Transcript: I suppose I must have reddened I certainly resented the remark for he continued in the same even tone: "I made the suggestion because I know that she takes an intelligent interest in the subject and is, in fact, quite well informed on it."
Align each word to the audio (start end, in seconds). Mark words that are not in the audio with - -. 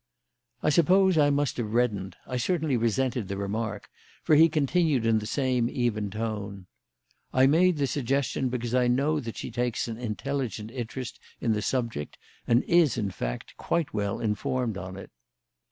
I 0.63 0.71
suppose 0.71 1.15
I 1.15 1.29
must 1.29 1.57
have 1.57 1.75
reddened 1.75 2.15
I 2.25 2.37
certainly 2.37 2.75
resented 2.75 3.27
the 3.27 3.37
remark 3.37 3.87
for 4.23 4.33
he 4.33 4.49
continued 4.49 5.05
in 5.05 5.19
the 5.19 5.27
same 5.27 5.69
even 5.69 6.09
tone: 6.09 6.65
"I 7.31 7.45
made 7.45 7.77
the 7.77 7.85
suggestion 7.85 8.49
because 8.49 8.73
I 8.73 8.87
know 8.87 9.19
that 9.19 9.37
she 9.37 9.51
takes 9.51 9.87
an 9.87 9.99
intelligent 9.99 10.71
interest 10.71 11.19
in 11.39 11.51
the 11.53 11.61
subject 11.61 12.17
and 12.47 12.63
is, 12.63 12.97
in 12.97 13.11
fact, 13.11 13.55
quite 13.57 13.93
well 13.93 14.19
informed 14.19 14.75
on 14.75 14.97
it." 14.97 15.11